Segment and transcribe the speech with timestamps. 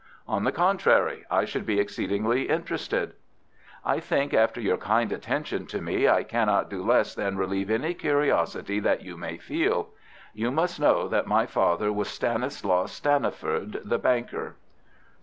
[0.27, 3.13] "On the contrary, I should be exceedingly interested."
[3.85, 7.93] "I think, after your kind attention to me, I cannot do less than relieve any
[7.93, 9.89] curiosity that you may feel.
[10.33, 14.55] You must know that my father was Stanislaus Stanniford, the banker."